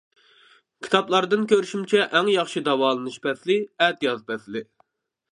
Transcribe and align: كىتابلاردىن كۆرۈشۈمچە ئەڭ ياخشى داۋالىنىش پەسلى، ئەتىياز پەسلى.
كىتابلاردىن 0.85 1.43
كۆرۈشۈمچە 1.51 2.01
ئەڭ 2.19 2.31
ياخشى 2.35 2.63
داۋالىنىش 2.67 3.19
پەسلى، 3.27 3.57
ئەتىياز 3.87 4.25
پەسلى. 4.31 4.63